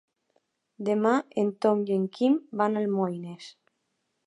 Demà 0.87 1.11
en 1.43 1.51
Tom 1.67 1.85
i 1.91 1.95
en 1.97 2.09
Quim 2.19 2.41
van 2.63 2.79
a 2.79 2.83
Almoines. 2.87 3.55